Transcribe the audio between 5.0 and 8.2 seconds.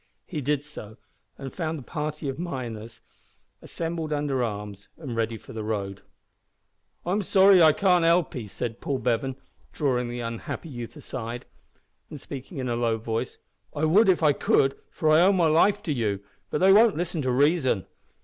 ready for the road. "I'm sorry I can't